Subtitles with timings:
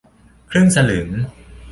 [0.49, 1.09] ครึ่งสลึง